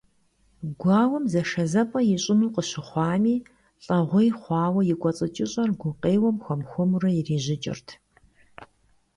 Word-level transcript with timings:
Гуауэм 0.79 1.25
зэшэзэпӀэ 1.31 1.99
ищӀыну 2.13 2.53
къыщыхъуами, 2.53 3.35
лӀэгъуей 3.83 4.29
хъуауэ 4.39 4.81
и 4.93 4.95
кӀуэцӀыкӀыщӀэр 5.01 5.69
гукъеуэм 5.79 6.37
хуэм-хуэмурэ 6.43 7.09
ирижьыкӀырт. 7.19 7.87